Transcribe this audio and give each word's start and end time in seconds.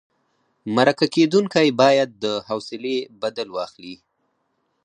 مرکه 0.75 1.05
کېدونکی 1.15 1.67
باید 1.81 2.09
د 2.23 2.25
حوصلې 2.47 2.95
بدل 3.21 3.47
واخلي. 3.55 3.95